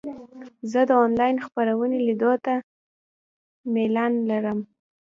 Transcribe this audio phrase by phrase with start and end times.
[0.71, 2.53] زه د انلاین خپرونو لیدو ته
[3.73, 4.59] میلان لرم.